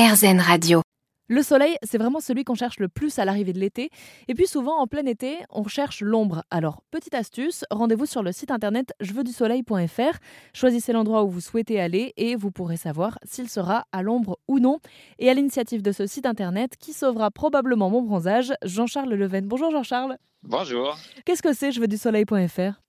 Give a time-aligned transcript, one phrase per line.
[0.00, 0.80] RZN Radio.
[1.28, 3.90] Le soleil, c'est vraiment celui qu'on cherche le plus à l'arrivée de l'été.
[4.28, 6.42] Et puis souvent, en plein été, on cherche l'ombre.
[6.50, 10.18] Alors, petite astuce, rendez-vous sur le site internet jeveuxdusoleil.fr.
[10.54, 14.58] Choisissez l'endroit où vous souhaitez aller et vous pourrez savoir s'il sera à l'ombre ou
[14.58, 14.78] non.
[15.18, 19.46] Et à l'initiative de ce site internet qui sauvera probablement mon bronzage, Jean-Charles Leven.
[19.46, 20.16] Bonjour Jean-Charles.
[20.42, 20.96] Bonjour.
[21.26, 22.80] Qu'est-ce que c'est jeveuxdusoleil.fr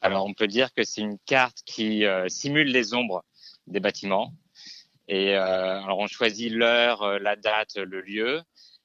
[0.00, 3.22] Alors, on peut dire que c'est une carte qui euh, simule les ombres
[3.68, 4.32] des bâtiments.
[5.08, 8.40] Et euh, alors on choisit l'heure, euh, la date, le lieu.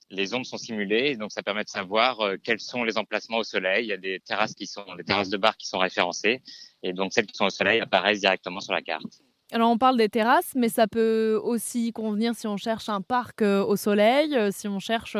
[0.10, 3.44] Les ombres sont simulées, donc ça permet de savoir euh, quels sont les emplacements au
[3.44, 3.86] soleil.
[3.86, 6.42] Il y a des terrasses qui sont, des terrasses de bar qui sont référencées,
[6.82, 9.22] et donc celles qui sont au soleil apparaissent directement sur la carte.
[9.52, 13.42] Alors on parle des terrasses, mais ça peut aussi convenir si on cherche un parc
[13.42, 15.16] au soleil, si on cherche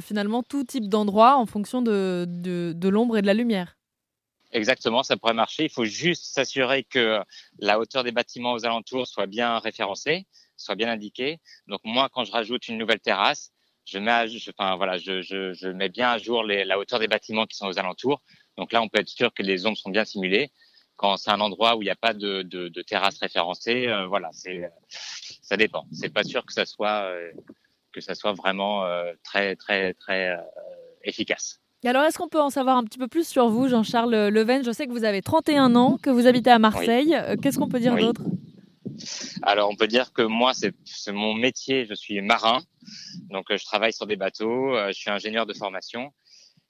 [0.00, 3.76] finalement tout type d'endroit en fonction de, de l'ombre et de la lumière.
[4.52, 5.64] Exactement, ça pourrait marcher.
[5.64, 7.20] Il faut juste s'assurer que
[7.58, 10.26] la hauteur des bâtiments aux alentours soit bien référencée,
[10.56, 11.38] soit bien indiquée.
[11.68, 13.52] Donc moi, quand je rajoute une nouvelle terrasse,
[13.84, 16.78] je mets, à, je, enfin voilà, je, je, je, mets bien à jour les, la
[16.78, 18.22] hauteur des bâtiments qui sont aux alentours.
[18.56, 20.50] Donc là, on peut être sûr que les ombres sont bien simulées.
[20.96, 24.06] Quand c'est un endroit où il n'y a pas de, de, de terrasse référencée, euh,
[24.06, 24.68] voilà, c'est,
[25.42, 25.86] ça dépend.
[25.92, 27.32] C'est pas sûr que ça soit euh,
[27.92, 30.40] que ça soit vraiment euh, très très très euh,
[31.82, 34.62] efficace alors, est-ce qu'on peut en savoir un petit peu plus sur vous, Jean-Charles Leven?
[34.62, 37.14] Je sais que vous avez 31 ans, que vous habitez à Marseille.
[37.14, 38.22] Euh, qu'est-ce qu'on peut dire d'autre?
[39.42, 41.86] Alors, on peut dire que moi, c'est mon métier.
[41.86, 42.60] Je suis marin,
[43.30, 44.76] donc euh, je travaille sur des bateaux.
[44.76, 46.12] Euh, je suis ingénieur de formation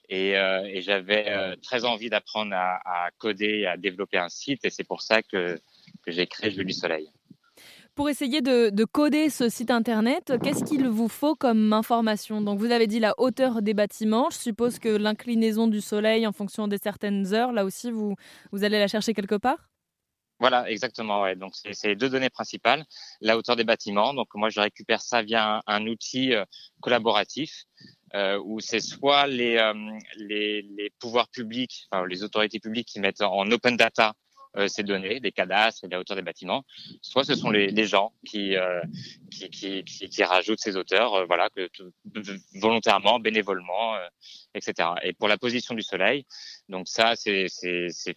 [0.09, 4.83] et, et j'avais très envie d'apprendre à, à, coder, à développer un site, et c'est
[4.83, 5.57] pour ça que,
[6.03, 7.13] que j'ai créé Jeu du Soleil.
[7.97, 12.41] Pour essayer de, de coder ce site internet, qu'est-ce qu'il vous faut comme information?
[12.41, 14.31] Donc vous avez dit la hauteur des bâtiments.
[14.31, 18.15] Je suppose que l'inclinaison du soleil en fonction des certaines heures, là aussi, vous,
[18.53, 19.69] vous allez la chercher quelque part?
[20.39, 21.21] Voilà, exactement.
[21.21, 21.37] Ouais.
[21.37, 22.87] Donc c'est les deux données principales,
[23.21, 24.15] la hauteur des bâtiments.
[24.15, 26.47] Donc moi je récupère ça via un, un outil euh,
[26.81, 27.65] collaboratif
[28.15, 29.75] euh, où c'est soit les, euh,
[30.17, 34.15] les, les pouvoirs publics, enfin, les autorités publiques qui mettent en open data
[34.57, 36.65] euh, ces données, des cadastres et la hauteur des bâtiments,
[37.03, 38.83] soit ce sont les, les gens qui, euh,
[39.31, 41.69] qui, qui, qui, rajoutent ces auteurs, euh, voilà, que,
[42.61, 44.07] volontairement, bénévolement, euh,
[44.55, 44.89] etc.
[45.03, 46.27] Et pour la position du soleil,
[46.69, 47.47] donc ça, c'est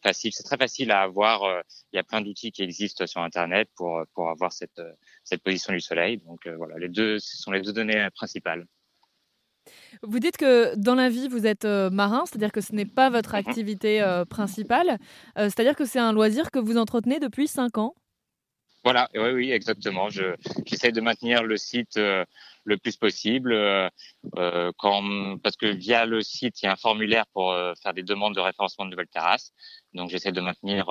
[0.02, 1.44] facile, c'est très facile à avoir.
[1.44, 1.62] Euh,
[1.92, 4.82] il y a plein d'outils qui existent sur Internet pour, pour avoir cette,
[5.24, 6.18] cette position du soleil.
[6.18, 8.66] Donc voilà, les deux, ce sont les deux données principales.
[10.02, 13.10] Vous dites que dans la vie, vous êtes euh, marin, c'est-à-dire que ce n'est pas
[13.10, 13.40] votre mhm.
[13.40, 14.98] activité euh, principale,
[15.38, 17.94] euh, c'est-à-dire que c'est un loisir que vous entretenez depuis 5 ans
[18.84, 20.10] Voilà, oui, oui, exactement.
[20.10, 23.56] J'essaie de maintenir le site le plus possible,
[24.78, 28.36] quand, parce que via le site, il y a un formulaire pour faire des demandes
[28.36, 29.54] de référencement de nouvelles terrasses.
[29.94, 30.88] Donc j'essaie de maintenir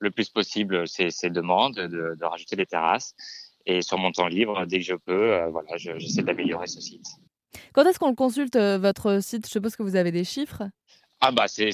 [0.00, 3.14] le plus possible ces, ces demandes, de, de, rajouter des terrasses.
[3.66, 7.06] Et sur mon temps libre, dès que je peux, voilà, j'essaie d'améliorer ce site.
[7.74, 9.46] Quand est-ce qu'on le consulte, euh, votre site?
[9.46, 10.64] Je suppose que vous avez des chiffres.
[11.24, 11.70] Ah bah c'est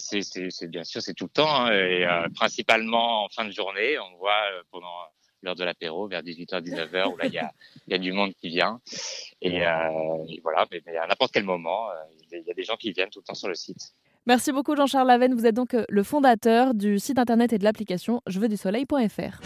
[0.68, 4.18] bien sûr c'est tout le temps hein, et euh, principalement en fin de journée on
[4.18, 4.92] voit euh, pendant
[5.40, 7.50] l'heure de l'apéro vers 18h 19h où là il y a
[7.86, 8.78] il y a du monde qui vient.
[9.40, 11.88] Et, euh, et voilà mais, mais, à n'importe quel moment
[12.30, 13.94] il y a des gens qui viennent tout le temps sur le site.
[14.26, 18.20] Merci beaucoup Jean-Charles Lavenne, vous êtes donc le fondateur du site internet et de l'application
[18.26, 19.40] je veux du soleil.fr.